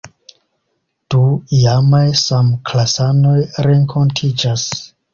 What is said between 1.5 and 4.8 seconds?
iamaj samklasanoj renkontiĝas.